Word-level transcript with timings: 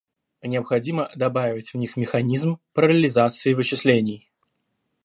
Необходимо 0.41 1.11
добавить 1.15 1.69
в 1.69 1.77
них 1.77 1.95
механизм 1.95 2.57
параллелизации 2.73 3.53
вычислений 3.53 4.31